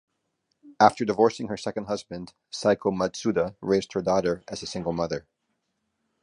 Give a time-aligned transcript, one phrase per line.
[0.79, 5.27] After divorcing her second husband, Seiko Matsuda raised her daughter as a single mother.